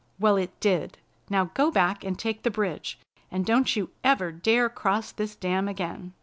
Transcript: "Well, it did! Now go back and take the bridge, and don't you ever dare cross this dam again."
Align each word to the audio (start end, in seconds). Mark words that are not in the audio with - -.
"Well, 0.19 0.35
it 0.35 0.59
did! 0.59 0.97
Now 1.29 1.51
go 1.53 1.69
back 1.69 2.03
and 2.03 2.17
take 2.17 2.41
the 2.41 2.49
bridge, 2.49 2.97
and 3.29 3.45
don't 3.45 3.75
you 3.75 3.91
ever 4.03 4.31
dare 4.31 4.67
cross 4.67 5.11
this 5.11 5.35
dam 5.35 5.67
again." 5.67 6.13